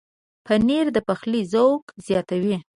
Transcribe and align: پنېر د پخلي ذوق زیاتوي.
پنېر 0.45 0.85
د 0.95 0.97
پخلي 1.07 1.41
ذوق 1.53 1.83
زیاتوي. 2.05 2.57